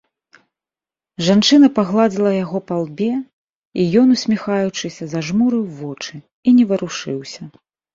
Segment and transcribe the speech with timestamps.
[1.27, 7.41] Жанчына пагладзіла яго па лбе, і ён, усміхаючыся, зажмурыў вочы і не варушыўся.